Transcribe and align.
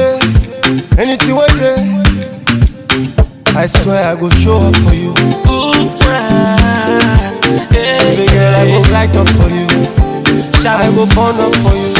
there, 0.00 0.18
anything 0.98 1.36
where 1.36 1.48
there. 1.60 1.78
I 3.54 3.66
swear 3.66 4.16
I 4.16 4.20
go 4.20 4.30
show 4.40 4.58
up 4.68 4.76
for 4.76 4.94
you. 4.94 5.12
Baby 7.70 8.26
girl, 8.32 8.54
I 8.54 8.64
go 8.72 8.80
light 8.92 9.14
up 9.16 9.28
for 9.36 9.50
you. 9.50 9.68
I 10.62 10.90
go 10.94 11.04
burn 11.16 11.36
up 11.44 11.54
for 11.62 11.74
you. 11.82 11.92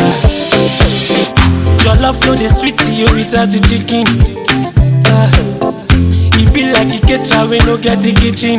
Your 1.85 1.97
love 2.01 2.19
flow 2.23 2.35
the 2.37 2.49
sweet 2.49 2.79
to 2.79 2.91
you 2.93 3.07
without 3.17 3.49
the 3.51 3.59
chicken. 3.69 4.07
Uh, 5.07 5.31
it 6.39 6.53
be 6.55 6.63
like 6.73 6.93
a 6.95 7.01
caterer 7.07 7.47
we 7.49 7.59
no 7.59 7.77
get 7.77 7.99
the 8.01 8.13
kitchen. 8.15 8.59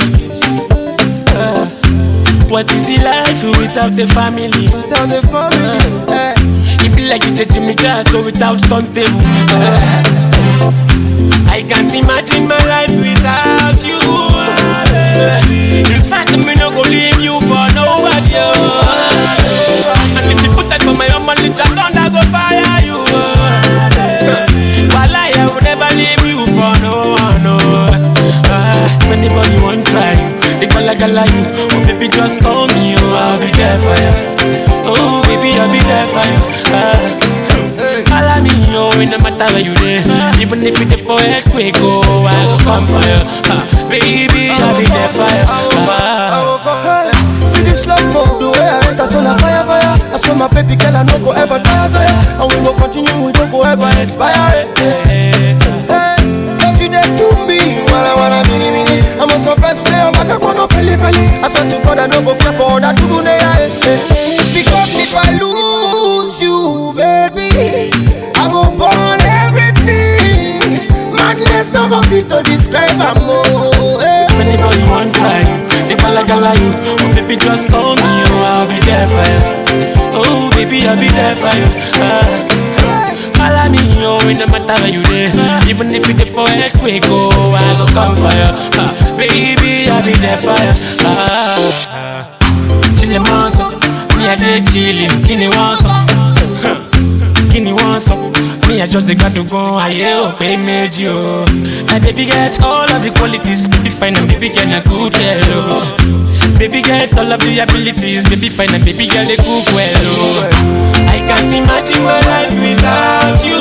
Uh, 1.34 1.66
what 2.50 2.72
is 2.74 2.88
the 2.88 2.98
life 3.04 3.44
without 3.58 3.96
the 3.96 4.08
family? 4.08 4.68
Tell 4.90 5.08
the 5.08 5.22
family, 5.32 6.14
eh. 6.14 6.34
It 6.36 6.38
be 6.38 6.41
like 7.12 7.26
you 7.26 7.36
take 7.36 7.52
Jimmy 7.52 7.76
Carter 7.76 8.24
without 8.24 8.58
stunt 8.64 8.96
table. 8.96 9.20
Uh, 9.52 10.72
I 11.52 11.60
can't 11.68 11.94
imagine 11.94 12.48
my 12.48 12.56
life 12.64 12.88
without 12.88 13.84
you. 13.84 14.00
Uh, 14.00 15.44
in 15.92 16.02
fact, 16.08 16.32
me 16.40 16.56
no 16.56 16.72
go 16.72 16.88
leave 16.88 17.20
you 17.20 17.36
for 17.44 17.68
nobody. 17.76 18.32
Uh, 18.32 19.92
and 20.16 20.32
if 20.32 20.40
you 20.40 20.56
put 20.56 20.72
that 20.72 20.80
for 20.88 20.96
my 20.96 21.12
own 21.12 21.28
lips, 21.28 21.60
I 21.60 21.68
thunder 21.76 22.08
go 22.16 22.24
fire 22.32 22.80
you. 22.80 23.04
While 24.96 25.12
I 25.12 25.36
will 25.52 25.60
never 25.68 25.92
leave 25.92 26.24
you 26.24 26.48
for 26.56 26.72
no 26.80 27.12
one. 27.12 27.44
No. 27.44 27.60
Uh, 27.60 28.88
if 29.04 29.12
anybody 29.12 29.60
want 29.60 29.84
try, 29.92 30.16
they 30.64 30.68
gala 30.68 30.96
gala 30.96 31.28
you. 31.28 31.44
Oh 31.76 31.84
baby, 31.84 32.08
just 32.08 32.40
call 32.40 32.68
me. 32.72 32.96
Oh, 32.96 33.20
I'll 33.20 33.36
be 33.36 33.52
there 33.52 33.80
for 33.84 34.00
you. 34.00 34.16
Oh 34.88 35.20
baby, 35.28 35.60
I'll 35.60 35.68
be 35.68 35.84
there 35.84 36.08
for 36.08 36.56
you. 36.56 36.61
It 39.02 39.10
no 39.10 39.18
matter 39.18 39.50
where 39.54 39.64
you 39.66 39.74
there. 39.82 40.06
Even 40.40 40.62
if 40.62 40.78
it's 40.80 41.02
for 41.02 41.18
earthquake, 41.18 41.74
oh, 41.82 42.22
I 42.30 42.38
will 42.46 42.62
come 42.62 42.86
for 42.86 43.02
you. 43.02 43.22
Uh, 43.50 43.66
baby, 43.90 44.54
I'll 44.54 44.78
be 44.78 44.86
there 44.86 45.10
for 45.10 45.26
you. 45.26 45.42
Uh, 45.50 47.10
See 47.48 47.64
this 47.66 47.88
love 47.90 48.06
move, 48.14 48.38
the 48.38 48.50
way 48.54 48.62
I 48.70 48.78
enter, 48.94 49.08
so 49.10 49.22
na 49.26 49.34
fire, 49.42 49.66
fire. 49.66 49.98
I 50.14 50.18
saw 50.22 50.36
my 50.36 50.48
baby 50.54 50.76
girl, 50.78 50.96
I 50.96 51.02
no 51.04 51.18
go 51.18 51.32
ever 51.34 51.58
tire, 51.58 51.90
tire. 51.90 52.14
And 52.38 52.46
we 52.54 52.58
go 52.62 52.78
continue, 52.78 53.26
we 53.26 53.32
don't 53.34 53.50
go 53.50 53.64
ever 53.66 53.90
expire. 53.98 54.70
Hey, 54.78 55.58
cause 56.62 56.78
you 56.78 56.90
dey 56.94 57.02
do 57.18 57.26
me, 57.50 57.82
wanna 57.90 58.14
wanna 58.14 58.46
mini 58.54 58.70
mini. 58.70 59.02
I 59.18 59.26
must 59.26 59.42
confess, 59.46 59.82
say 59.82 59.98
I'm 59.98 60.14
back 60.14 60.30
up 60.30 60.44
on 60.46 60.56
no 60.62 60.68
feli 60.70 60.94
feli. 60.94 61.26
I 61.42 61.50
swear 61.50 61.66
to 61.74 61.78
God, 61.82 61.98
I 61.98 62.06
no 62.06 62.22
go 62.22 62.38
care 62.38 62.54
for 62.54 62.78
that 62.80 62.94
to 63.02 63.06
hey. 63.26 64.38
Because 64.54 64.94
if 65.02 65.16
I 65.18 65.34
lose 65.42 66.38
you, 66.40 66.94
baby, 66.96 67.11
No 71.92 72.00
go 72.00 72.08
fit 72.08 72.30
to 72.30 72.40
describe 72.44 73.04
am 73.04 73.18
oh. 73.28 74.00
Hey. 74.00 74.24
if 74.32 74.40
anybody 74.40 74.80
want 74.88 75.14
try, 75.14 75.44
they 75.92 75.96
gala 76.00 76.24
gala 76.26 76.56
you. 76.56 76.72
Oh, 77.04 77.12
baby, 77.14 77.36
just 77.36 77.68
call 77.68 77.96
me, 78.00 78.12
oh, 78.32 78.48
I'll 78.48 78.68
be 78.68 78.80
there 78.80 79.08
for 79.12 79.28
you. 79.28 79.42
Oh, 80.16 80.50
baby, 80.56 80.88
I'll 80.88 80.96
be 80.96 81.10
there 81.12 81.36
for 81.36 81.52
you. 81.52 81.68
Uh, 82.00 82.48
Follow 83.36 83.68
me, 83.68 83.80
oh, 84.08 84.24
it 84.24 84.40
no 84.40 84.48
matter 84.48 84.80
where 84.80 84.88
you 84.88 85.04
there. 85.04 85.36
Even 85.68 85.92
if 85.92 86.08
it's 86.08 86.24
for 86.32 86.48
earthquake, 86.48 87.04
oh, 87.08 87.52
I 87.60 87.76
go 87.76 87.86
come 87.92 88.16
for 88.16 88.32
you. 88.40 88.50
Uh, 88.80 89.18
baby, 89.18 89.90
I'll 89.92 90.00
be 90.02 90.14
there 90.16 90.38
for 90.40 90.56
you. 90.56 90.72
Uh, 91.04 91.60
uh, 91.92 92.24
chillin' 92.96 93.20
monster, 93.28 93.68
me 94.16 94.32
a 94.32 94.36
dey 94.40 94.64
chillin', 94.64 95.28
kini 95.28 95.50
want 95.50 95.80
some, 95.84 96.08
kini 97.52 97.74
want 97.74 98.02
some. 98.02 98.32
Me 98.72 98.80
I 98.82 98.88
just 98.88 99.06
dey 99.08 99.16
gbadu 99.16 99.44
gan, 99.52 99.76
aye 99.84 100.14
o 100.16 100.32
pe 100.40 100.56
meji 100.58 101.08
o. 101.08 101.44
My 101.92 102.00
baby 102.00 102.24
get 102.26 102.56
all 102.64 102.88
of 102.96 103.04
the 103.04 103.12
qualities, 103.18 103.68
baby 103.68 103.90
fine 103.90 104.16
and 104.16 104.28
baby 104.32 104.48
girl 104.48 104.68
na 104.72 104.80
good 104.88 105.12
girl 105.12 105.52
o. 105.60 105.84
Baby 106.58 106.82
get 106.82 107.12
all 107.18 107.28
of 107.36 107.40
the 107.42 107.60
abilities, 107.60 108.24
baby 108.30 108.48
fine 108.50 108.74
and 108.74 108.86
baby 108.86 109.08
girl 109.12 109.26
dey 109.28 109.36
cook 109.36 109.68
well 109.76 110.08
o. 110.16 110.48
I 111.16 111.20
can't 111.28 111.52
imagine 111.52 112.04
my 112.04 112.20
life 112.32 112.56
without 112.64 113.44
you. 113.44 113.60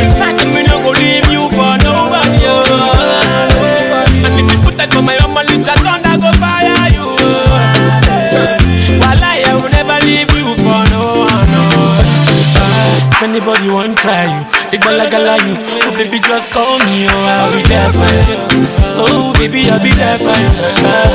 In 0.00 0.10
fact, 0.16 0.40
me 0.48 0.62
no 0.64 0.80
go 0.80 0.90
leave 0.96 1.28
you 1.28 1.44
for 1.52 1.76
nobody. 1.84 2.40
Oh. 2.48 4.06
And 4.24 4.34
if 4.40 4.48
you 4.52 4.58
put 4.64 4.76
that 4.78 4.92
for 4.94 5.02
my 5.02 5.16
own 5.20 5.34
No. 13.20 13.26
anybody 13.26 13.68
want 13.68 13.98
try 13.98 14.24
you, 14.24 14.40
they 14.70 14.78
gonna 14.78 15.04
gala 15.10 15.36
you. 15.44 15.54
Oh 15.84 15.92
baby, 15.94 16.20
just 16.20 16.52
call 16.52 16.78
me, 16.78 17.04
oh 17.04 17.12
I'll 17.12 17.52
be 17.52 17.62
there 17.68 17.92
for 17.92 18.08
you. 18.08 18.38
Oh 18.96 19.32
baby, 19.36 19.68
I'll 19.68 19.78
be 19.82 19.92
there 19.92 20.16
for 20.18 20.32
you. 20.32 20.50
Uh, 20.80 21.12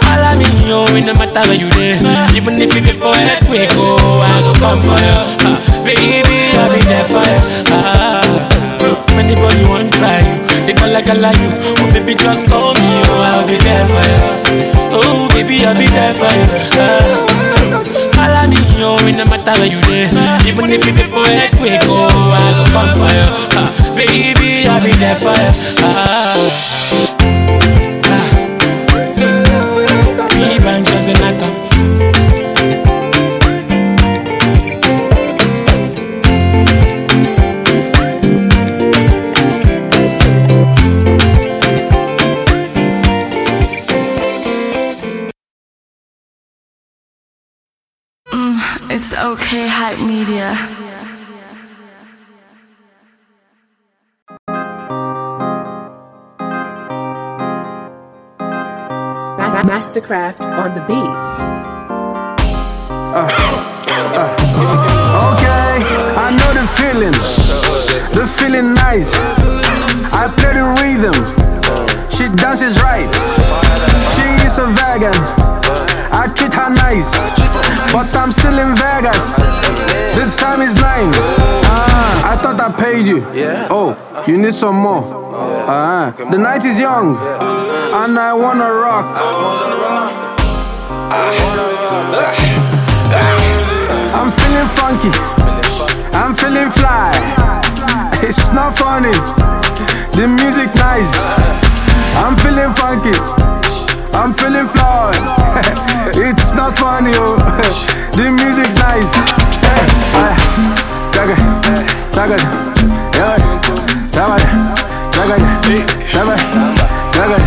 follow 0.00 0.32
me, 0.40 0.48
oh, 0.72 0.88
it 0.96 1.04
no 1.04 1.12
matter 1.12 1.44
where 1.48 1.60
you 1.60 1.68
there. 1.76 2.00
Even 2.34 2.56
if 2.56 2.74
it 2.74 2.84
before 2.84 3.12
earthquake, 3.12 3.68
oh 3.76 4.24
I 4.24 4.40
go 4.40 4.52
come 4.56 4.80
for 4.80 4.96
you. 4.96 5.20
Uh, 5.44 5.84
baby, 5.84 6.56
I'll 6.56 6.72
be 6.72 6.80
there 6.88 7.04
for 7.12 7.20
you. 7.20 7.40
Uh, 7.68 8.48
if 8.80 9.18
anybody 9.18 9.64
want 9.68 9.92
try 9.92 10.24
you, 10.24 10.40
they 10.64 10.72
gonna 10.72 11.02
gala 11.04 11.32
you. 11.36 11.52
Oh 11.84 11.92
baby, 11.92 12.14
just 12.14 12.48
call 12.48 12.72
me, 12.72 12.90
oh 13.12 13.20
I'll 13.20 13.46
be 13.46 13.56
there 13.60 13.86
for 13.92 14.04
you. 14.08 14.72
Oh 14.96 15.28
baby, 15.36 15.66
I'll 15.66 15.76
be 15.76 15.86
there 15.86 16.14
for 16.14 17.28
you. 17.28 17.33
Uh, 18.24 18.32
Follow 18.32 18.48
me, 18.48 18.56
yo, 18.80 18.96
no 19.12 19.24
matter 19.26 19.52
where 19.60 19.70
you 19.70 19.80
there. 19.82 20.08
Even 20.48 20.70
if 20.72 20.86
it 20.86 20.94
before 20.94 21.26
earthquake, 21.28 21.80
oh, 21.84 22.08
I 22.32 22.56
go 22.56 22.64
come 22.72 22.92
for 22.96 23.10
you. 23.12 23.28
Uh, 23.58 23.94
baby, 23.94 24.66
I'll 24.66 24.82
be 24.82 24.92
there 24.92 25.16
for 25.16 25.28
you. 25.28 25.52
Ah. 25.84 27.43
It's 49.24 49.40
okay, 49.40 49.66
hype 49.66 50.00
media. 50.00 50.52
Masterkraft 59.64 60.44
on 60.44 60.74
the 60.74 60.82
beat. 60.82 61.16
Uh, 63.16 63.26
uh, 64.20 64.28
okay, 65.32 65.72
I 66.20 66.28
know 66.36 66.52
the 66.52 66.66
feeling. 66.76 67.16
The 68.12 68.26
feeling 68.28 68.74
nice. 68.74 69.14
I 70.12 70.28
play 70.36 70.52
the 70.52 70.66
rhythm. 70.82 71.16
She 72.10 72.28
dances 72.36 72.76
right. 72.82 73.08
She 74.14 74.26
is 74.46 74.58
a 74.58 74.66
vegan. 74.66 75.53
I 76.24 76.32
treat 76.32 76.54
her 76.54 76.70
nice. 76.70 77.12
But 77.92 78.08
I'm 78.16 78.32
still 78.32 78.56
in 78.58 78.74
Vegas. 78.74 79.36
The 80.16 80.24
time 80.40 80.62
is 80.62 80.74
nine. 80.76 81.12
Ah, 81.68 82.32
I 82.32 82.36
thought 82.40 82.58
I 82.58 82.72
paid 82.72 83.06
you. 83.06 83.20
Oh, 83.68 83.92
you 84.26 84.38
need 84.38 84.54
some 84.54 84.76
more. 84.76 85.04
Ah, 85.68 86.14
the 86.16 86.38
night 86.38 86.64
is 86.64 86.80
young. 86.80 87.18
And 87.92 88.18
I 88.18 88.32
wanna 88.32 88.72
rock. 88.72 89.20
I'm 94.16 94.32
feeling 94.32 94.70
funky. 94.80 95.12
I'm 96.16 96.32
feeling 96.34 96.70
fly. 96.72 97.12
It's 98.24 98.50
not 98.50 98.78
funny. 98.78 99.12
The 100.16 100.26
music 100.26 100.74
nice. 100.74 101.12
I'm 102.16 102.34
feeling 102.40 102.72
funky. 102.72 103.12
I'm 104.14 104.32
feeling 104.32 104.66
fly. 104.68 105.10
it's 106.14 106.52
not 106.52 106.78
funny, 106.78 107.10
oh. 107.14 107.36
the 108.16 108.30
music 108.30 108.70
nice. 108.78 109.12
Hey, 109.64 109.84
jaga, 111.14 111.34
jaga, 112.14 112.36
yeah, 113.18 113.36
jaga, 114.14 114.38
jaga, 115.10 115.36
jaga, 116.12 116.36
jaga. 117.12 117.38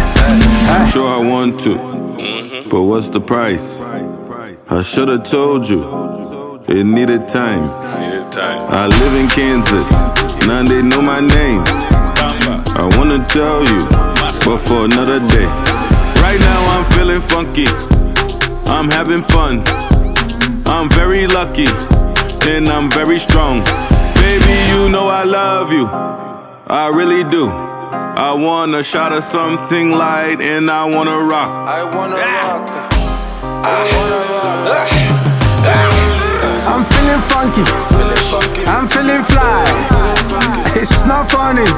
Ah. 0.70 0.90
Sure, 0.92 1.08
I 1.08 1.20
want 1.30 1.60
to, 1.62 1.76
but 2.70 2.84
what's 2.84 3.10
the 3.10 3.22
price? 3.22 3.82
I 4.70 4.82
should 4.82 5.08
have 5.08 5.24
told 5.24 5.70
you. 5.70 5.84
It 6.68 6.84
needed 6.84 7.30
time. 7.30 7.64
I 8.70 8.88
live 8.88 9.14
in 9.16 9.30
Kansas, 9.30 10.10
now 10.46 10.64
they 10.64 10.82
know 10.82 11.02
my 11.02 11.22
name. 11.22 11.64
I 11.66 12.94
wanna 12.98 13.26
tell 13.26 13.64
you, 13.64 13.88
but 14.44 14.58
for 14.68 14.84
another 14.86 15.26
day. 15.30 15.77
Right 16.28 16.42
now 16.42 16.62
I'm 16.76 16.86
feeling 16.92 17.22
funky. 17.22 17.68
I'm 18.68 18.90
having 18.92 19.24
fun. 19.24 19.64
I'm 20.66 20.90
very 20.90 21.26
lucky, 21.26 21.68
and 22.52 22.68
I'm 22.68 22.92
very 22.92 23.18
strong. 23.18 23.64
Baby, 24.16 24.56
you 24.72 24.90
know 24.90 25.08
I 25.08 25.24
love 25.24 25.72
you. 25.72 25.86
I 26.68 26.92
really 26.94 27.24
do. 27.24 27.48
I 27.48 28.34
want 28.34 28.76
a 28.76 28.84
shot 28.84 29.14
of 29.14 29.24
something 29.24 29.92
light 29.92 30.42
and 30.42 30.70
I 30.70 30.84
wanna 30.84 31.18
rock. 31.18 31.50
I 31.50 31.84
wanna 31.96 32.20
rock. 32.20 32.66
I'm 36.68 36.84
feeling 36.92 37.24
funky. 37.32 37.66
I'm 38.76 38.86
feeling 38.90 39.24
fly. 39.32 39.64
It's 40.76 41.06
not 41.06 41.32
funny. 41.32 41.70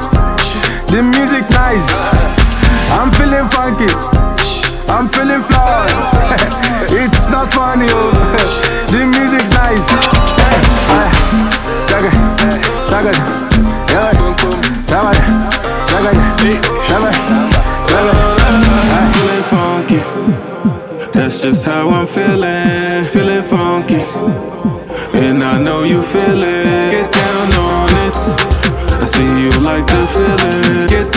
The 0.89 1.03
music 1.03 1.47
nice. 1.51 1.87
I'm 2.97 3.11
feeling 3.11 3.47
funky. 3.49 4.28
I'm 4.89 5.07
feeling 5.07 5.43
fly. 5.43 5.87
it's 6.89 7.27
not 7.27 7.53
funny. 7.53 7.85
Oh. 7.89 8.11
The 8.89 9.05
music 9.05 9.45
nice. 9.53 9.89
Jaga, 11.89 12.11
jaga, 12.89 13.13
yeah, 13.93 14.11
jaga, 14.89 15.13
jaga, 15.89 16.11
jaga, 16.89 17.11
jaga. 17.11 17.11
Ah. 17.91 18.29
Feeling 19.13 19.43
funky. 19.51 19.99
That's 21.11 21.41
just 21.41 21.65
how 21.65 21.89
I'm 21.89 22.07
feeling. 22.07 23.05
Feeling 23.05 23.43
funky. 23.43 24.01
And 25.13 25.43
I 25.43 25.59
know 25.59 25.83
you 25.83 26.01
feel 26.01 26.43
it. 26.43 26.91
Get 26.91 27.11
down 27.11 27.53
on 27.53 27.89
it. 28.05 28.15
I 29.01 29.05
see 29.05 29.29
you 29.43 29.51
like 29.61 29.85
the 29.85 30.01
feeling. 30.13 30.87
Get 30.87 31.13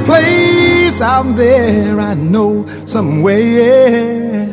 a 0.00 0.04
place 0.04 1.00
out 1.00 1.36
there 1.36 1.98
I 1.98 2.14
know 2.14 2.66
somewhere 2.86 4.48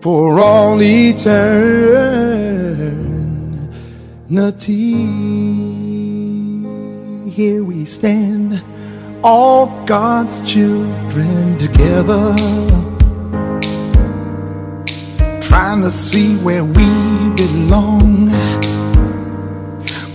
for 0.00 0.38
all 0.40 0.78
eternity. 0.80 1.76
Here 7.30 7.62
we 7.64 7.84
stand, 7.84 8.62
all 9.22 9.84
God's 9.84 10.40
children 10.50 11.58
together, 11.58 12.34
trying 15.40 15.82
to 15.82 15.90
see 15.90 16.36
where 16.38 16.64
we 16.64 17.30
belong. 17.36 18.30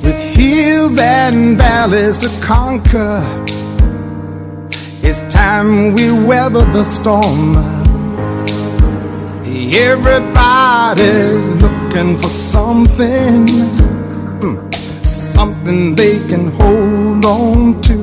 With 0.02 0.20
hills 0.36 0.98
and 0.98 1.58
valleys 1.58 2.18
to 2.20 2.30
conquer, 2.42 3.22
it's 5.12 5.24
time 5.24 5.94
we 5.94 6.10
weather 6.10 6.64
the 6.72 6.86
storm. 6.86 7.58
Everybody's 9.92 11.50
looking 11.64 12.18
for 12.18 12.30
something, 12.30 13.46
mm, 14.40 15.04
something 15.04 15.96
they 15.96 16.20
can 16.30 16.48
hold 16.52 17.26
on 17.26 17.82
to. 17.82 17.98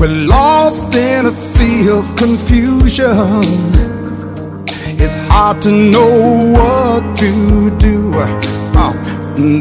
We're 0.00 0.26
lost 0.26 0.92
in 0.96 1.26
a 1.26 1.30
sea 1.30 1.88
of 1.88 2.04
confusion. 2.16 3.46
It's 5.02 5.14
hard 5.28 5.62
to 5.62 5.70
know 5.70 6.14
what 6.58 7.16
to 7.18 7.30
do. 7.78 8.12
Uh, 8.74 8.92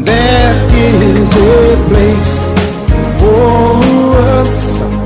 there 0.09 0.55
is 0.73 1.29
a 1.35 1.77
place 1.89 2.49
for 3.19 3.85
us, 4.39 5.04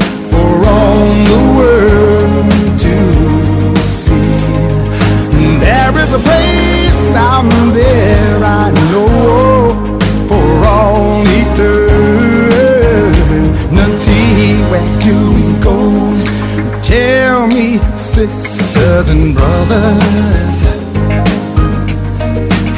sisters 17.99 19.09
and 19.09 19.35
brothers, 19.35 20.59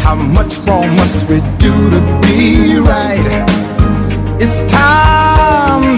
how 0.04 0.16
much 0.16 0.60
more 0.66 0.88
must 1.00 1.30
we 1.30 1.40
do 1.58 1.90
to 1.90 2.02
be 2.22 2.78
right? 2.80 3.46
It's 4.40 4.70
time 4.72 5.21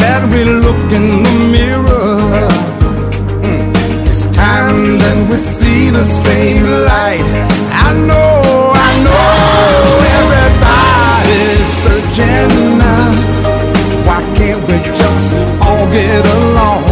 that 0.03 0.21
we 0.33 0.41
look 0.65 0.83
in 0.99 1.07
the 1.25 1.35
mirror. 1.55 2.47
It's 4.09 4.23
time 4.35 4.81
that 5.03 5.19
we 5.29 5.35
see 5.35 5.83
the 5.99 6.05
same 6.25 6.65
light. 6.91 7.27
I 7.87 7.89
know, 8.07 8.35
I 8.89 8.91
know 9.07 9.29
everybody's 10.19 11.69
searching 11.83 12.53
now. 12.83 13.09
Why 14.07 14.19
can't 14.37 14.61
we 14.69 14.77
just 15.01 15.29
all 15.65 15.85
get 15.99 16.23
along? 16.39 16.83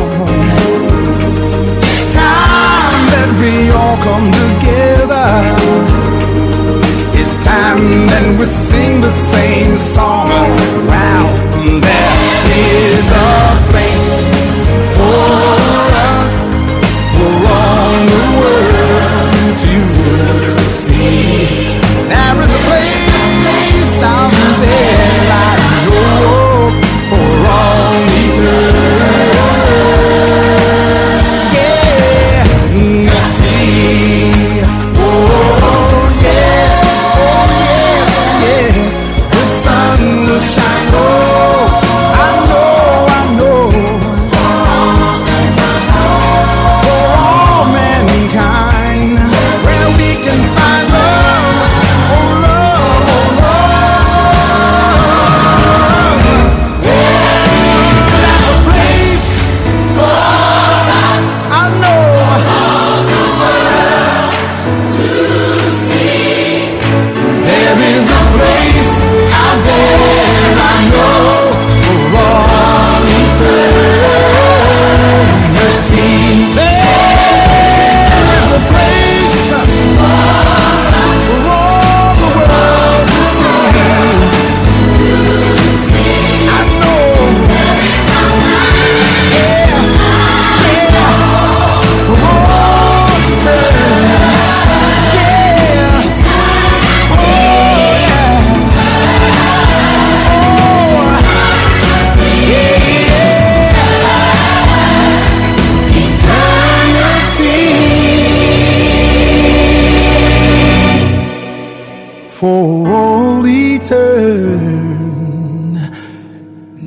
It's 1.91 2.06
time 2.15 3.01
that 3.13 3.30
we 3.41 3.53
all 3.80 3.98
come 4.08 4.27
together. 4.44 5.30
It's 7.20 7.34
time 7.53 7.86
that 8.12 8.27
we 8.39 8.46
sing 8.46 8.94
the 9.08 9.13
same 9.34 9.74
song. 9.77 10.30
Wow, 10.89 11.11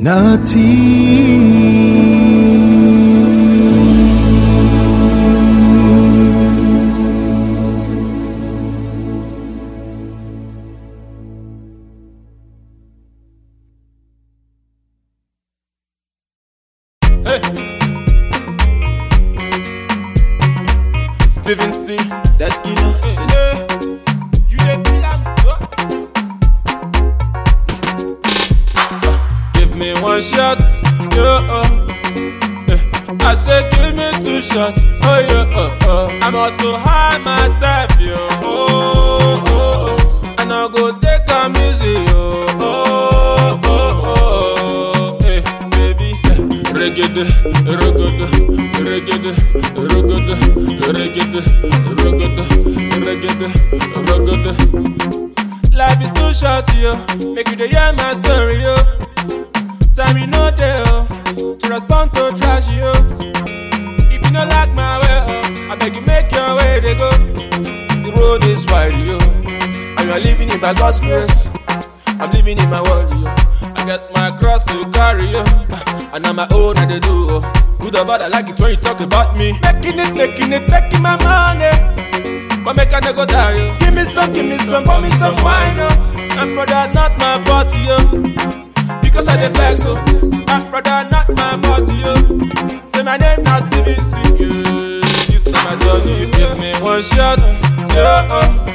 Nati. 0.04 1.63
Reggae. 54.26 55.74
Life 55.74 56.00
is 56.02 56.12
too 56.12 56.32
short, 56.34 56.66
yo. 56.76 56.94
Make 57.34 57.48
you 57.50 57.66
hear 57.68 57.92
my 57.96 58.14
story, 58.14 58.62
yo. 58.62 58.76
Time 59.94 60.16
you 60.18 60.26
know 60.26 60.50
dey, 60.50 60.82
oh, 60.86 61.56
to 61.60 61.68
respond 61.68 62.12
to 62.14 62.32
trash, 62.36 62.68
yo. 62.70 62.92
If 64.10 64.24
you 64.24 64.30
not 64.32 64.48
like 64.48 64.72
my 64.74 64.98
way, 65.00 65.18
oh, 65.66 65.70
I 65.72 65.76
beg 65.76 65.94
you 65.94 66.02
make 66.02 66.30
your 66.32 66.56
way, 66.56 66.80
they 66.80 66.94
go. 66.94 67.10
The 67.10 68.12
road 68.16 68.44
is 68.44 68.66
wide, 68.66 68.94
yo. 69.06 69.18
And 69.18 69.98
And 70.00 70.08
you're 70.08 70.20
living 70.20 70.50
in 70.50 70.60
by 70.60 70.74
God's 70.74 71.00
grace. 71.00 71.50
I'm 72.20 72.30
living 72.32 72.58
in 72.58 72.70
my 72.70 72.80
world, 72.82 73.10
yo. 73.10 73.26
I 73.76 73.84
got 73.86 74.12
my 74.14 74.30
cross 74.38 74.64
to 74.64 74.84
carry, 74.90 75.26
yo. 75.30 75.42
And 76.14 76.26
I'm 76.26 76.36
my 76.36 76.46
own, 76.52 76.74
they 76.76 77.00
do. 77.00 77.10
oh. 77.10 77.76
Good 77.80 77.96
or 77.96 78.04
bad, 78.04 78.22
I 78.22 78.28
like 78.28 78.48
it 78.48 78.58
when 78.60 78.70
you 78.70 78.76
talk 78.76 79.00
about 79.00 79.36
me. 79.36 79.52
Making 79.62 79.98
it, 79.98 80.14
making 80.16 80.52
it, 80.52 80.70
making 80.70 81.02
my 81.02 81.16
money. 81.22 81.70
But 82.64 82.76
make 82.76 82.92
a 82.92 83.00
nigga 83.00 83.26
die, 83.26 83.56
yo. 83.56 83.76
Give 83.78 83.94
me 83.94 84.02
some, 84.04 84.32
give 84.32 84.46
me 84.46 84.56
some, 84.58 84.84
pour 84.84 85.00
me 85.00 85.10
some 85.10 85.36
wine, 85.44 85.76
yo. 85.76 85.88
And 86.40 86.54
brother, 86.54 86.90
not 86.94 87.12
my 87.18 87.38
body, 87.44 87.78
yo. 87.88 87.98
Because 89.02 89.28
I 89.28 89.36
dey 89.36 89.52
flex, 89.52 89.82
so. 89.82 89.96
And 89.96 90.70
brother, 90.70 91.08
not 91.10 91.28
my 91.36 91.56
body, 91.58 91.94
yo. 92.04 92.14
Say 92.86 93.02
my 93.02 93.16
name 93.18 93.42
now 93.44 93.60
Steven 93.68 93.94
C. 93.94 94.20
Yeah. 94.40 95.00
This 95.28 95.44
time 95.44 95.78
I 95.78 96.04
you, 96.06 96.30
give 96.32 96.58
me 96.58 96.72
one 96.80 97.02
shot, 97.02 97.38
yeah. 97.92 98.28
Uh. 98.30 98.70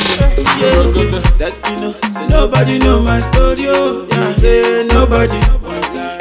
reggae. 0.61 1.21
That 1.37 1.53
you 1.69 1.75
know, 1.81 1.91
say 2.13 2.27
nobody 2.27 2.77
know 2.79 3.01
my 3.01 3.19
story, 3.19 3.65
oh. 3.67 4.07
Yeah, 4.11 4.35
say 4.37 4.85
nobody. 4.87 5.39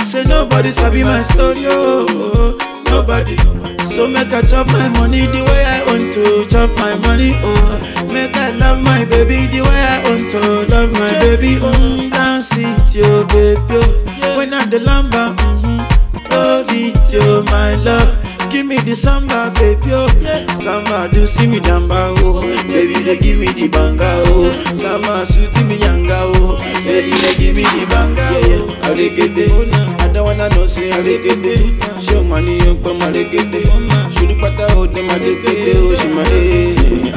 Say 0.04 0.24
nobody 0.24 0.70
sabi 0.70 1.02
my 1.04 1.20
story, 1.22 1.64
oh. 1.66 2.58
Nobody. 2.86 3.36
So 3.86 4.08
make 4.08 4.32
I 4.32 4.42
chop 4.42 4.66
my 4.68 4.88
money 4.88 5.26
the 5.26 5.44
way 5.44 5.64
I 5.64 5.84
want 5.86 6.12
to 6.14 6.46
chop 6.48 6.70
my 6.78 6.94
money, 7.06 7.32
oh. 7.42 8.06
Make 8.12 8.36
I 8.36 8.50
love 8.52 8.80
my 8.82 9.04
baby 9.04 9.46
the 9.46 9.62
way 9.62 9.80
I 9.80 10.02
want 10.02 10.30
to 10.30 10.40
love 10.74 10.92
my 10.92 11.10
baby, 11.20 11.56
mm. 11.56 12.10
Dance 12.10 12.50
it, 12.56 12.94
yo, 12.94 13.24
baby, 13.26 13.60
oh. 13.70 14.36
When 14.38 14.54
I'm 14.54 14.70
the 14.70 14.78
lamba, 14.78 15.36
mm-hmm. 15.36 15.79
Oh, 16.42 16.64
it, 16.68 17.12
yo, 17.12 17.42
my 17.44 17.74
love. 17.76 18.16
Give 18.50 18.66
me 18.66 18.78
the 18.78 18.94
samba, 18.96 19.52
baby, 19.54 19.92
oh. 19.92 20.08
Samba, 20.60 21.08
do 21.12 21.26
see 21.26 21.46
me 21.46 21.60
damba, 21.60 22.14
oh. 22.18 22.40
Baby, 22.66 23.02
they 23.02 23.18
give 23.18 23.38
me 23.38 23.46
the 23.48 23.68
banga, 23.68 24.22
oh. 24.26 24.50
Samba, 24.74 25.24
suit 25.26 25.54
me 25.66 25.76
yanga, 25.76 26.18
oh. 26.36 26.56
Baby, 26.84 27.10
they 27.22 27.34
give 27.36 27.54
me 27.56 27.62
the 27.62 27.86
banga, 27.88 28.26
oh. 28.32 28.76
It. 28.92 30.00
I 30.00 30.12
don't 30.12 30.24
wanna 30.24 30.48
know, 30.48 30.66
say 30.66 30.90
it. 30.90 32.02
Show 32.02 32.24
money, 32.24 32.56
you 32.64 32.74
put 32.74 32.96
my 32.96 33.10
reggae. 33.10 33.62
Shoot 34.18 34.34
pata, 34.40 34.66
oh, 34.74 34.86
them 34.86 35.06
it, 35.10 35.76
oh, 35.76 35.94
she 35.94 36.08
my 36.08 36.22
eh. 36.22 36.74
It. 37.12 37.14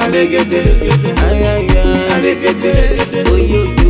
Ay, 1.17 1.43
ay, 1.47 1.67
ay, 2.11 2.27
it. 2.29 3.27
Oh, 3.27 3.35
you, 3.35 3.61
you, 3.79 3.82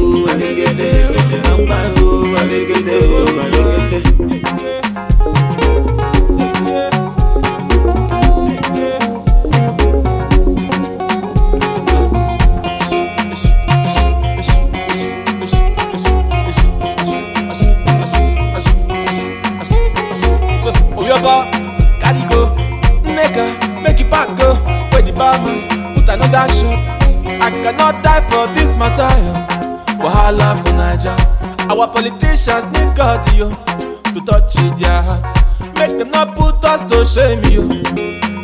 shame, 37.14 37.44
yo. 37.52 37.62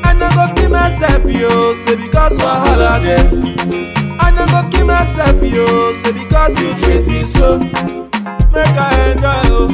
I 0.04 0.14
no 0.14 0.30
go 0.36 0.54
kill 0.56 0.70
myself, 0.72 1.24
yo, 1.26 1.74
say 1.74 1.96
because 1.96 2.38
wahala 2.38 3.02
there. 3.02 3.26
I 4.20 4.32
no 4.32 4.46
go 4.48 4.70
kill 4.70 4.86
myself, 4.88 5.42
yo, 5.44 5.94
say 5.94 6.12
because 6.12 6.60
you 6.62 6.74
treat 6.76 7.08
me 7.08 7.24
so. 7.24 7.60
Make 8.54 8.78
I 8.78 9.12
enjoy, 9.12 9.42
oh. 9.54 9.70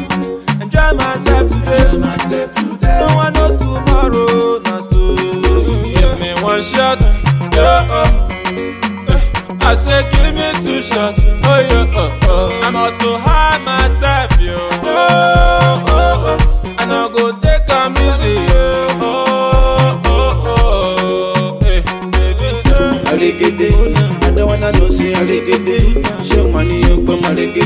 Enjoy 0.61 0.91
myself 0.97 1.51
today. 1.51 1.97
Myself 1.97 2.51
today. 2.51 2.99
No 3.07 3.15
one 3.15 3.33
knows 3.33 3.57
tomorrow. 3.59 4.59
Nah, 4.59 4.79
so 4.81 5.15
give 5.15 6.19
me 6.19 6.33
one 6.43 6.61
shot. 6.61 7.01
Yeah, 7.53 7.87
uh. 7.89 8.29
Eh, 9.09 9.21
I 9.61 9.75
say 9.75 10.03
give 10.11 10.35
me 10.35 10.51
two 10.65 10.81
shots. 10.81 11.23
Oh 11.25 11.59
yeah, 11.59 11.87
uh, 11.95 12.04
say 25.45 25.53
I 25.53 25.57
get 25.57 25.67
it. 25.67 26.23
Show 26.23 26.47
money, 26.49 26.79
you 26.81 27.05
put 27.05 27.21
my 27.21 27.29
reggae. 27.29 27.65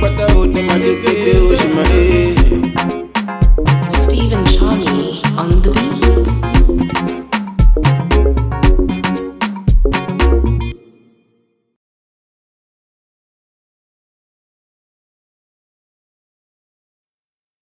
Pata, 0.00 0.26
them 0.34 0.70
I 0.70 0.78
get 0.78 1.04
it, 1.04 1.36
oh, 1.38 1.54
she 1.54 1.68
my 1.68 1.82
eh. 1.90 2.34
Stephen 3.88 4.44
Charlie 4.46 5.20
on 5.38 5.50
the 5.62 5.70
beats. 5.70 6.42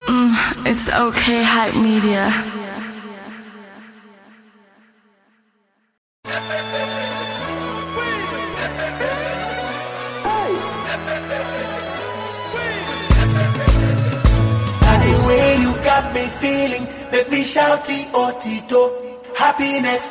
Mm, 0.09 0.67
it's 0.67 0.89
okay, 0.89 1.43
hype 1.43 1.75
media. 1.77 2.60
Me 16.21 16.29
feeling, 16.29 16.85
make 17.13 17.31
me 17.31 17.43
shouty 17.43 18.01
oh 18.13 18.31
Tito. 18.43 18.83
Happiness, 19.35 20.05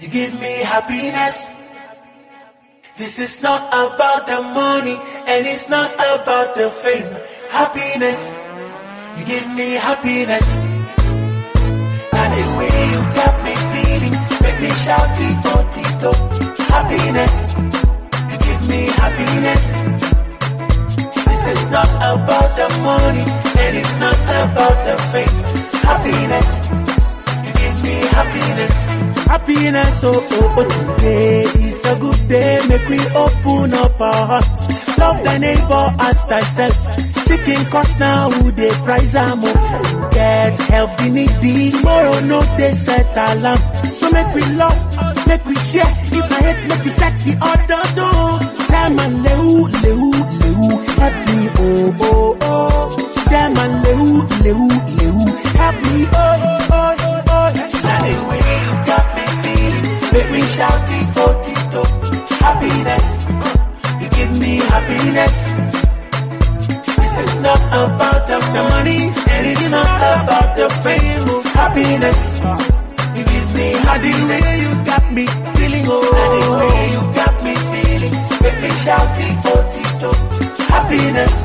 you 0.00 0.08
give 0.08 0.32
me 0.40 0.52
happiness. 0.74 1.36
This 2.98 3.18
is 3.18 3.42
not 3.42 3.62
about 3.68 4.26
the 4.26 4.40
money, 4.42 4.96
and 5.30 5.46
it's 5.46 5.68
not 5.68 5.90
about 5.94 6.54
the 6.54 6.68
fame. 6.70 7.10
Happiness, 7.50 8.20
you 9.16 9.24
give 9.24 9.48
me 9.58 9.68
happiness. 9.88 10.46
And 12.20 12.30
the 12.38 12.46
way 12.58 12.76
you 12.92 13.00
got 13.20 13.34
me 13.46 13.54
feeling, 13.72 14.14
make 14.42 14.58
me 14.64 14.70
shouty 14.84 15.30
oh 15.52 15.62
Tito. 15.74 16.12
Happiness, 16.74 17.34
you 18.30 18.38
give 18.46 18.60
me 18.68 18.80
happiness. 19.00 20.11
This 21.44 21.58
is 21.58 21.70
not 21.72 21.88
about 21.88 22.50
the 22.56 22.68
money, 22.82 23.24
and 23.62 23.76
it's 23.76 23.94
not 23.98 24.14
about 24.14 24.76
the 24.86 24.96
fame. 25.10 25.36
Happiness, 25.90 26.50
you 27.44 27.52
give 27.60 27.76
me 27.82 27.96
happiness. 28.16 28.74
Happiness, 29.26 30.00
oh, 30.04 30.26
oh, 30.30 30.54
oh, 30.58 30.96
today 30.96 31.42
is 31.42 31.84
a 31.86 31.96
good 31.96 32.28
day. 32.28 32.60
Make 32.68 32.88
we 32.88 33.00
open 33.16 33.74
up 33.74 34.00
our 34.00 34.26
hearts. 34.26 34.98
Love 34.98 35.24
thy 35.24 35.38
neighbor 35.38 35.86
as 35.98 36.24
thyself. 36.24 36.76
Chicken 37.26 37.64
cost 37.72 37.98
now, 37.98 38.30
who 38.30 38.50
they 38.52 38.70
price 38.86 39.14
am 39.16 39.40
oh. 39.42 40.10
Get 40.12 40.56
help 40.58 40.96
the 40.98 41.08
needy. 41.08 41.70
Tomorrow, 41.72 42.20
no, 42.20 42.40
they 42.56 42.72
set 42.72 43.16
alarm. 43.16 43.58
So 43.98 44.10
make 44.12 44.32
we 44.34 44.42
love, 44.54 44.78
make 45.26 45.44
we 45.46 45.54
share. 45.56 45.92
If 46.18 46.26
I 46.32 46.38
hate, 46.46 46.62
make 46.68 46.84
we 46.84 46.90
check 47.00 47.14
the 47.24 47.34
other 47.40 47.82
door. 47.98 48.38
Them 48.72 48.98
and 49.04 49.16
lehu, 49.24 49.68
lehu, 49.82 50.10
lehu, 50.42 50.68
happy, 51.00 51.40
oh, 51.58 51.96
oh, 52.00 52.38
oh. 52.42 52.96
Them 53.30 53.56
and 53.56 53.74
lehu, 53.84 54.10
lehu, 54.44 54.68
lehu, 54.98 55.22
happy, 55.60 55.98
oh, 56.12 56.68
oh, 56.70 56.94
oh. 57.28 57.48
Now 57.82 57.98
the 58.06 58.14
way 58.28 58.42
you 58.64 58.74
got 58.90 59.06
me 59.16 59.24
feeling, 59.42 59.86
make 60.12 60.30
me 60.32 60.42
shout 60.56 60.88
it, 60.96 61.06
oh, 61.22 61.32
Tito. 61.44 61.82
Oh. 61.84 61.88
Happiness, 62.42 63.06
you 64.02 64.08
give 64.16 64.32
me 64.40 64.52
happiness. 64.72 65.36
This 66.96 67.14
is 67.18 67.34
not 67.40 67.60
about 67.68 68.20
the 68.28 68.38
money, 68.52 69.02
and 69.32 69.46
it's 69.46 69.70
not 69.70 70.00
about 70.24 70.56
the 70.56 70.68
fame. 70.82 71.24
oh. 71.28 71.42
Happiness, 71.54 72.20
you 73.16 73.24
give 73.24 73.48
me 73.56 73.68
happy 73.86 74.12
me 75.14 75.26
feeling, 75.26 75.84
oh. 75.86 76.20
And 76.22 76.32
the 76.42 76.50
way 76.60 76.84
you 76.94 77.02
got 77.14 77.34
me 77.44 77.54
feeling, 77.72 78.14
make 78.42 78.58
me 78.64 78.70
shout 78.84 79.18
it, 79.26 79.46
oh, 79.52 79.62
Tito. 79.72 80.10
Happiness, 80.72 81.36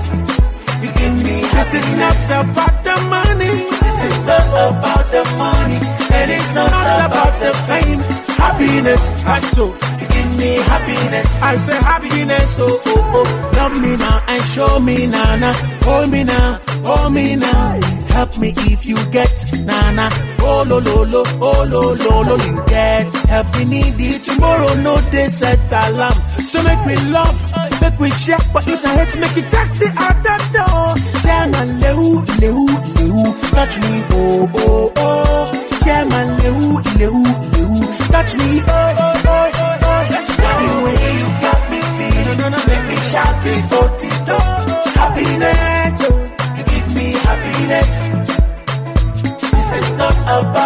you 0.82 0.90
give 1.00 1.16
me 1.26 1.36
This 1.58 1.74
is 1.74 1.88
not 1.98 2.18
about 2.42 2.76
the 2.88 2.96
money. 3.10 3.54
This 3.84 4.00
is 4.10 4.18
not 4.26 4.48
about 4.70 5.06
the 5.12 5.24
money. 5.38 5.80
And 6.18 6.32
it's 6.32 6.54
not 6.56 6.72
about 7.08 7.34
the 7.44 7.52
fame. 7.68 8.00
Happiness, 8.38 9.04
I 9.26 9.40
show. 9.54 9.68
you 10.00 10.08
give 10.16 10.38
me 10.38 10.52
happiness. 10.72 11.42
I 11.42 11.56
say 11.58 11.78
happiness, 11.78 12.58
oh 12.60 12.82
oh 12.86 13.12
oh. 13.20 13.52
Love 13.58 13.82
me 13.82 13.98
now 13.98 14.24
and 14.28 14.44
show 14.44 14.80
me 14.80 15.08
now, 15.08 15.36
now. 15.36 15.54
Hold 15.84 16.12
me 16.12 16.24
now, 16.24 16.60
hold 16.86 17.14
me 17.14 17.36
now. 17.36 17.80
Help 18.16 18.38
me 18.38 18.54
if 18.58 18.86
you 18.86 18.96
get 19.12 19.34
nana. 19.66 20.10
Oh 20.40 20.64
lo 20.68 20.80
lo 20.80 21.04
lo, 21.04 21.24
oh 21.42 21.64
lo 21.66 21.82
lo 21.94 22.22
lo, 22.24 22.36
you 22.46 22.64
get. 22.68 23.06
Help 23.28 23.48
me 23.58 23.66
need 23.66 23.96
it 24.00 24.24
tomorrow. 24.24 24.74
No 24.82 24.96
day 25.12 25.28
set 25.30 25.60
alarm. 25.72 26.14
So 26.50 26.64
make 26.64 26.86
me 26.86 26.96
love, 27.12 27.38
make 27.82 28.00
we 28.00 28.10
share. 28.12 28.38
But 28.54 28.68
if 28.68 28.84
I 28.86 28.90
hate, 28.98 29.20
make 29.20 29.38
it 29.38 29.48
jack 29.52 29.70
the 29.82 29.90
other 30.08 30.38
door. 30.56 30.96
Chairman 31.24 31.70
Lehu, 31.82 32.10
Lehu, 32.42 32.66
Lehu, 32.98 33.24
touch 33.52 33.76
me, 33.80 33.94
oh 34.12 34.52
oh 34.56 34.94
oh. 34.96 35.44
Chairman 35.84 36.28
Lehu, 36.38 36.82
Lehu, 37.00 37.24
Lehu, 37.56 37.78
touch 38.12 38.34
me, 38.36 38.62
oh 38.62 38.72
oh 38.72 39.22
oh 39.26 39.52
oh 39.54 39.78
oh. 39.84 40.08
That's 40.10 40.36
the 40.36 40.70
way 40.84 40.98
you 41.20 41.28
got 41.44 41.62
me 41.72 41.80
feeling. 41.98 42.40
Make 42.68 42.86
me 42.90 42.96
shout 43.12 43.46
it, 43.46 43.66
oh 43.72 43.88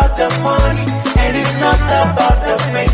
about 0.02 0.18
the 0.18 0.30
money, 0.42 0.86
and 1.22 1.38
it's 1.38 1.56
not 1.62 1.78
about 1.78 2.38
the 2.48 2.56
fame. 2.74 2.94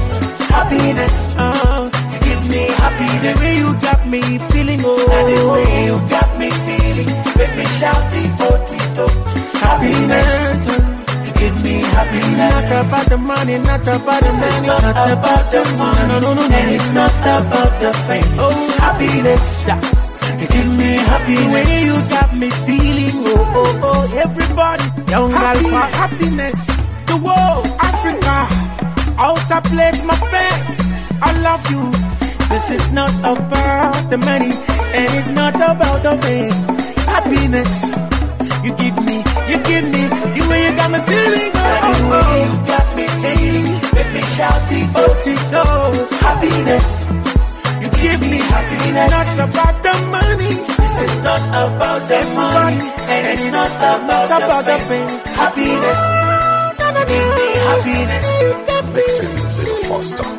Happiness, 0.51 1.15
uh, 1.37 1.89
you 2.11 2.19
give 2.27 2.43
me 2.51 2.63
happiness. 2.81 3.39
The 3.39 3.43
way 3.43 3.55
you 3.63 3.69
got 3.87 4.01
me 4.07 4.21
feeling, 4.51 4.79
oh, 4.83 5.15
and 5.15 5.27
the 5.31 5.43
way 5.53 5.85
you 5.87 5.95
got 6.09 6.29
me 6.39 6.49
feeling, 6.67 7.09
make 7.37 7.53
me 7.59 7.65
shout 7.79 8.11
it, 8.11 8.31
oh, 8.43 9.03
oh. 9.03 9.11
Happiness, 9.63 10.65
you 11.27 11.33
give 11.41 11.55
me 11.63 11.75
happiness. 11.95 12.37
Not 12.37 12.85
about 12.85 13.05
the 13.09 13.17
money, 13.17 13.57
not 13.57 13.81
about 13.81 14.21
the 14.23 14.31
money, 14.41 14.67
not, 14.67 14.81
not 14.83 15.11
about 15.17 15.45
the 15.51 15.61
money, 15.77 16.07
no, 16.11 16.19
no, 16.19 16.33
no, 16.33 16.43
and 16.43 16.69
it's 16.75 16.91
not 16.91 17.13
about 17.23 17.73
the 17.81 17.91
fame. 18.07 18.31
Oh, 18.39 18.77
happiness. 18.83 19.67
You 20.39 20.47
give 20.47 20.69
me 20.77 20.91
happiness. 21.11 21.43
The 21.43 21.71
way 21.71 21.85
you 21.87 21.97
got 22.13 22.29
me 22.35 22.49
feeling, 22.67 23.15
oh, 23.31 23.53
oh, 23.55 23.79
oh, 23.83 24.21
everybody. 24.23 24.83
Young 25.11 25.31
Happy, 25.31 25.69
happiness. 25.69 26.76
The 27.11 27.17
world, 27.17 27.65
Africa. 27.79 28.37
Outer 29.19 29.61
place, 29.69 29.99
my 30.03 30.15
friends. 30.31 30.75
I 31.21 31.29
love 31.41 31.63
you. 31.71 31.83
This 32.51 32.69
is 32.71 32.91
not 32.91 33.11
about 33.23 34.09
the 34.09 34.17
money, 34.17 34.51
and 34.97 35.07
it's 35.17 35.29
not 35.31 35.55
about 35.55 35.99
the 36.03 36.13
fame. 36.23 36.53
Happiness. 37.13 37.73
You 38.63 38.71
give 38.75 38.95
me, 39.05 39.17
you 39.51 39.57
give 39.63 39.85
me, 39.95 40.03
the 40.35 40.43
way 40.49 40.59
you 40.65 40.71
got 40.75 40.89
me 40.91 40.99
feeling, 41.07 41.51
oh, 41.55 41.59
oh, 41.59 41.87
oh. 41.87 41.93
The 41.97 42.05
way 42.11 42.23
oh. 42.27 42.45
you 42.45 42.53
got 42.71 42.87
me 42.97 43.05
feeling, 43.23 43.67
make 43.95 44.11
me 44.15 44.21
shout 44.35 44.71
it, 44.71 44.87
oh, 44.95 45.29
it, 45.31 45.53
oh. 45.55 46.07
Happiness. 46.27 46.87
You 47.81 47.89
give 48.03 48.21
me 48.31 48.37
happiness. 48.37 49.11
Not 49.11 49.49
about 49.49 49.75
the 49.83 49.93
money. 50.11 50.53
This 50.81 50.95
is 51.07 51.15
not 51.23 51.41
about 51.41 52.01
the 52.11 52.19
money. 52.35 52.79
And 53.11 53.23
it's 53.33 53.51
not 53.51 53.71
about, 53.71 54.29
not 54.29 54.41
about 54.43 54.65
the 54.65 54.77
fame. 54.87 55.35
Happiness. 55.35 56.26
Give 57.07 57.27
me 57.37 57.47
happiness. 57.67 58.27
Foster. 59.87 60.29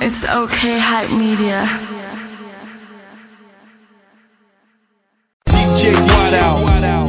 It's 0.00 0.24
okay, 0.24 0.78
hype 0.78 1.10
media. 1.10 1.68
DJ. 5.48 7.03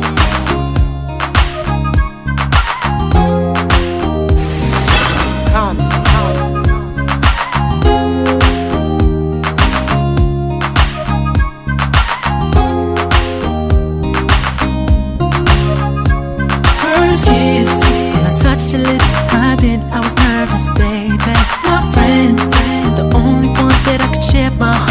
I 19.32 19.56
bit, 19.60 19.80
I 19.92 20.00
was 20.00 20.16
nervous, 20.28 20.72
baby. 20.72 21.34
My 21.64 21.82
friend, 21.94 22.38
the 23.00 23.06
only 23.16 23.50
one 23.50 23.78
that 23.88 24.00
I 24.02 24.08
could 24.14 24.24
share 24.24 24.52
my 24.52 24.74
heart, 24.74 24.85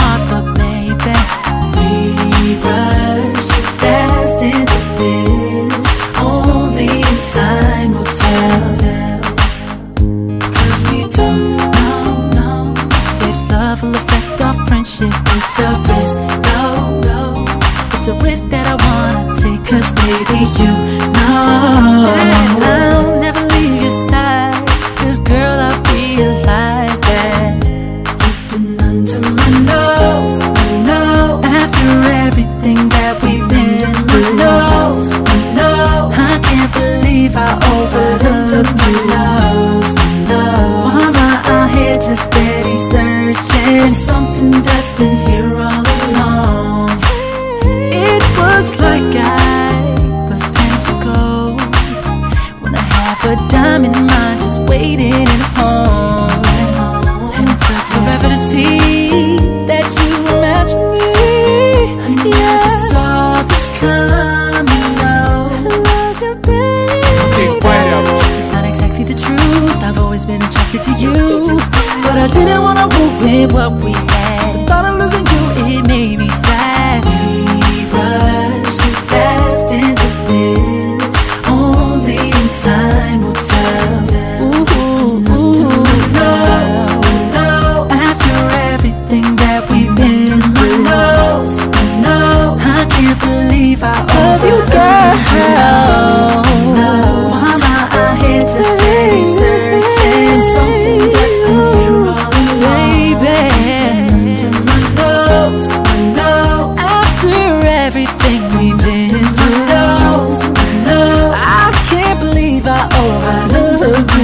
I 53.25 53.29
have 53.29 53.39
a 53.39 53.49
diamond 53.49 53.95
mind 54.07 54.41
just 54.43 54.61
waiting 54.69 55.15
at 55.15 55.41
home. 55.57 56.29
And 57.33 57.49
it 57.49 57.57
took 57.57 57.85
forever 57.89 58.29
to 58.29 58.37
see 58.37 59.39
that 59.65 59.89
you 59.97 60.13
were 60.25 60.41
meant 60.45 60.69
for 60.69 60.93
me. 60.93 61.01
I 62.05 62.09
never 62.21 62.71
saw 62.93 63.41
this 63.49 63.71
coming. 63.81 64.93
No, 65.01 65.49
I 65.49 65.73
love 65.89 66.21
you, 66.21 66.35
baby. 66.37 67.41
It's 68.37 68.53
not 68.53 68.65
exactly 68.69 69.05
the 69.05 69.15
truth. 69.15 69.83
I've 69.83 69.99
always 69.99 70.27
been 70.27 70.43
attracted 70.43 70.83
to 70.83 70.93
you, 70.93 71.57
but 72.05 72.19
I 72.21 72.29
didn't 72.31 72.61
wanna 72.61 72.89
ruin 72.93 73.49
what 73.55 73.73
we 73.83 73.93
had. 73.93 74.53
The 74.53 74.67
thought 74.69 74.85
of 74.85 74.99
losing 75.01 75.25
you, 75.33 75.79
it 75.79 75.87
made 75.87 76.19
me 76.19 76.29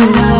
you. 0.01 0.40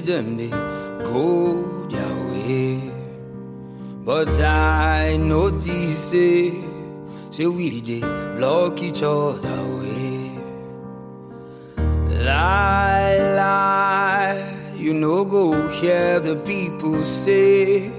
Them 0.00 0.36
they 0.36 0.48
go 1.04 1.86
their 1.88 2.16
way. 2.30 2.90
But 4.04 4.40
I 4.40 5.16
notice 5.16 6.10
say, 6.10 6.52
say 7.30 7.46
we 7.46 7.80
they 7.80 8.00
block 8.36 8.82
each 8.82 9.02
other 9.02 9.62
way. 9.78 10.30
Lie, 12.24 13.18
lie, 13.36 14.42
you 14.76 14.92
know 14.94 15.24
go 15.24 15.68
hear 15.68 16.20
the 16.20 16.36
people 16.36 17.02
say, 17.04 17.90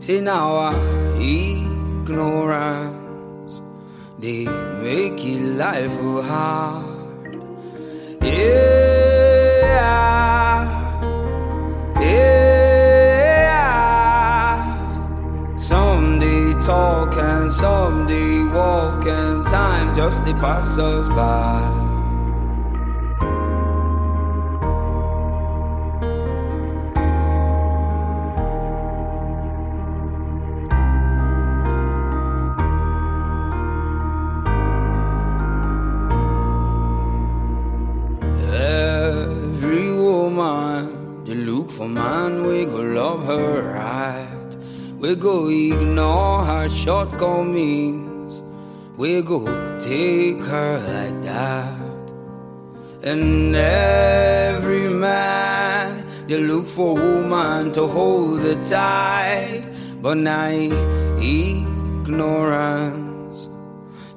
say 0.00 0.20
now 0.20 0.56
I 0.56 0.74
ignorance, 1.20 2.82
they 4.18 4.44
make 4.82 5.24
it 5.24 5.40
life 5.56 5.98
hard. 6.24 6.84
Yeah, 8.22 9.80
yeah. 12.04 13.86
Some 15.56 16.18
they 16.18 16.42
talk 16.60 17.14
and 17.16 17.50
some 17.52 18.06
they 18.06 18.44
walk, 18.56 19.04
and 19.06 19.46
time 19.46 19.94
just 19.94 20.24
they 20.24 20.34
pass 20.34 20.78
us 20.78 21.08
by. 21.08 21.60
Every 38.56 39.90
woman, 39.92 40.73
look 41.64 41.72
for 41.72 41.88
man, 41.88 42.44
we 42.46 42.66
go 42.66 42.76
love 42.76 43.24
her 43.24 43.62
right. 43.72 44.56
We 44.98 45.16
go 45.16 45.48
ignore 45.48 46.44
her 46.44 46.68
shortcomings. 46.68 48.42
We 48.98 49.22
go 49.22 49.46
take 49.78 50.44
her 50.44 50.78
like 50.94 51.22
that. 51.22 52.12
And 53.02 53.56
every 53.56 54.90
man, 54.90 56.04
they 56.26 56.36
look 56.36 56.66
for 56.66 56.94
woman 56.94 57.72
to 57.72 57.86
hold 57.86 58.40
the 58.40 58.56
tight. 58.66 59.62
But 60.02 60.18
now 60.18 60.48
ignorance, 61.18 62.38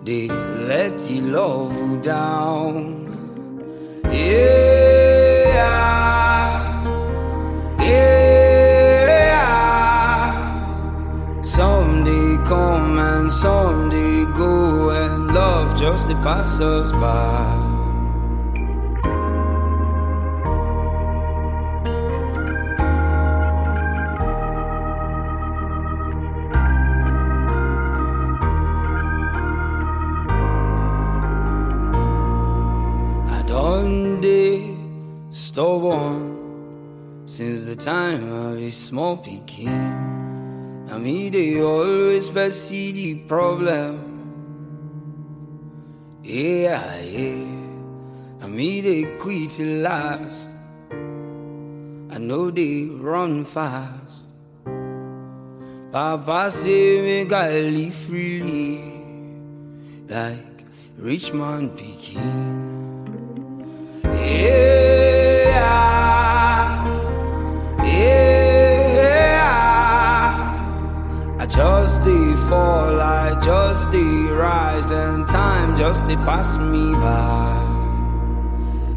they 0.03 0.27
let 0.27 0.99
the 0.99 1.21
love 1.21 2.01
down. 2.01 3.05
Yeah, 4.12 5.27
yeah. 7.88 9.43
Some 11.41 12.04
come 12.45 13.00
and 13.00 13.32
some 13.32 13.89
they 13.89 14.26
go, 14.38 14.89
and 14.89 15.28
love 15.34 15.76
just 15.80 16.08
us 16.60 16.91
by. 16.93 17.78
Since 37.38 37.67
the 37.67 37.76
time 37.76 38.32
of 38.32 38.58
a 38.58 38.71
small 38.71 39.15
picking. 39.15 39.69
Now 40.88 40.97
me 40.97 41.30
they 41.30 41.62
always 41.62 42.32
see 42.56 42.91
the 42.91 43.13
problem. 43.28 43.93
Yeah, 46.23 47.00
yeah. 47.02 47.45
Now 48.39 48.47
me 48.47 48.82
they 48.82 49.04
quit 49.19 49.60
it 49.60 49.84
last. 49.84 50.50
I 52.10 52.17
know 52.17 52.50
they 52.50 52.86
run 52.86 53.45
fast. 53.45 54.30
Papa 55.91 56.50
say 56.50 57.02
me 57.06 57.26
gotta 57.26 57.62
live 57.62 57.93
freely, 57.93 58.82
like 60.10 60.65
rich 60.97 61.34
man 61.34 61.69
picking. 61.78 62.34
Yeah, 64.04 64.77
just 71.58 72.04
they 72.04 72.36
fall, 72.48 73.02
I 73.02 73.34
just 73.43 73.91
they 73.91 74.13
rise, 74.30 74.91
and 74.91 75.28
time 75.28 75.76
just 75.76 76.06
they 76.06 76.15
pass 76.17 76.56
me 76.58 76.93
by. 76.93 77.58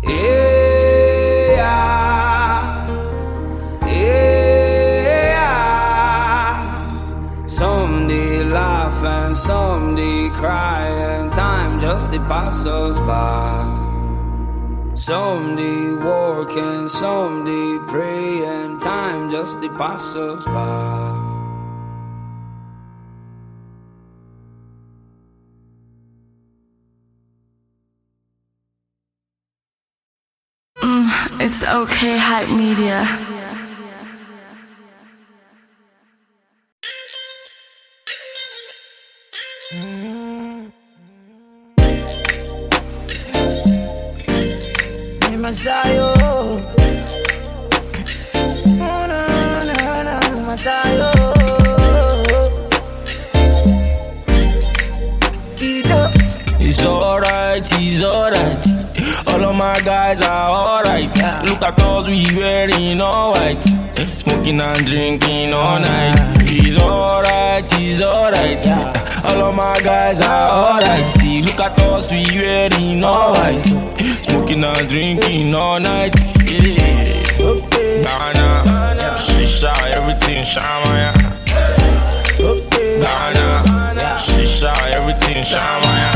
Yeah, 0.03 1.41
yeah. 3.87 4.47
Some 7.47 8.09
they 8.09 8.45
laugh 8.45 9.03
and 9.05 9.35
some 9.35 9.97
they 9.97 10.29
cry, 10.41 10.87
and 10.87 11.33
time 11.33 11.81
just 11.81 12.11
they 12.11 12.19
pass 12.19 12.67
us 12.67 12.99
by. 12.99 13.65
Some 14.97 15.57
they 15.57 15.95
work 16.05 16.53
and 16.53 16.91
some 16.91 17.47
they 17.47 17.79
pray, 17.91 18.45
and 18.45 18.79
time 18.83 19.31
just 19.31 19.63
they 19.63 19.71
pass 19.71 20.15
us 20.15 20.45
by. 20.45 21.30
It's 31.63 31.69
okay, 31.69 32.17
hype 32.17 32.49
media. 32.49 33.05
Mi 45.29 45.37
my 59.61 59.79
guys 59.81 60.19
are 60.23 60.49
alright. 60.49 61.15
Look 61.45 61.61
at 61.61 61.79
us, 61.81 62.09
we 62.09 62.25
wearing 62.35 62.99
all 62.99 63.33
white. 63.33 63.63
Eh, 63.95 64.07
smoking 64.17 64.59
and 64.59 64.87
drinking 64.87 65.53
all 65.53 65.79
night. 65.79 66.17
It's 66.49 66.83
alright, 66.83 67.69
it's 67.73 68.01
alright. 68.01 68.67
All 69.23 69.49
of 69.49 69.55
my 69.55 69.79
guys 69.81 70.23
are 70.23 70.49
alright. 70.65 71.15
Look 71.45 71.61
at 71.61 71.79
us, 71.79 72.11
we 72.11 72.25
wearing 72.41 73.05
all 73.05 73.35
white. 73.35 73.67
Eh, 74.01 74.23
smoking 74.23 74.65
and 74.65 74.89
drinking 74.89 75.55
all 75.55 75.79
night. 75.79 76.15
Yeah. 76.49 77.21
Ghana, 78.07 79.09
shisha, 79.27 79.73
everything 79.99 80.43
shamaya. 80.53 81.13
Ghana, 83.05 83.47
shisha, 84.25 84.73
everything 84.97 85.43
shamaya. 85.45 86.13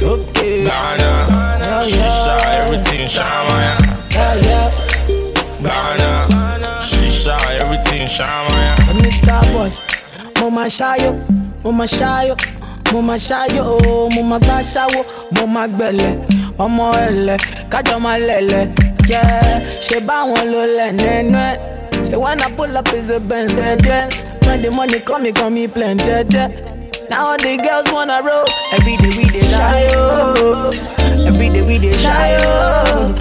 shisha, 0.00 0.16
everything 0.20 0.48
shamaya. 0.54 0.64
Ghana, 0.64 1.13
shisha, 1.88 2.40
everything 2.60 3.06
shamaya. 3.08 3.76
Mr. 9.00 9.42
Boy, 9.52 9.70
mo 10.40 10.50
ma 10.50 10.64
ṣayo, 10.66 11.12
mo 11.62 11.72
ma 11.72 11.84
ṣayo, 11.84 12.34
mo 12.92 13.02
ma 13.02 13.14
ṣayo, 13.14 13.62
oh, 13.64 14.08
mo 14.10 14.22
ma 14.22 14.38
gbá 14.38 14.60
ṣáwó, 14.62 15.04
mo 15.36 15.46
ma 15.46 15.66
gbẹ̀lẹ̀, 15.66 16.14
ọmọ 16.58 16.84
ẹlẹ̀, 17.06 17.38
kájọ 17.70 17.98
ma 18.00 18.16
lẹ̀lẹ̀, 18.18 18.68
yeah. 19.08 19.60
Ṣé 19.80 20.00
báwọn 20.06 20.44
ló 20.52 20.62
lẹ̀ 20.78 20.92
nínú 20.92 21.38
ẹ̀? 21.38 21.58
Say 22.04 22.16
when 22.18 22.40
I 22.42 22.50
pull 22.50 22.76
up 22.76 22.88
is 22.92 23.08
a 23.10 23.18
Benz, 23.18 23.54
Benz. 23.54 24.20
When 24.44 24.60
the 24.60 24.70
money 24.70 25.00
come, 25.00 25.24
it 25.26 25.34
come 25.36 25.54
me 25.54 25.66
plenty, 25.66 26.04
yeah. 26.04 26.48
Now 27.08 27.28
all 27.28 27.36
the 27.38 27.56
girls 27.64 27.90
wanna 27.92 28.20
roll. 28.22 28.44
Every 28.72 28.96
day 28.96 29.08
we 29.16 29.24
dey 29.24 29.40
shy, 29.40 29.88
oh. 29.96 30.72
Every 31.26 31.48
day 31.48 31.62
we 31.62 31.78
dey 31.78 31.92
shine 31.96 32.40
up. 32.44 33.16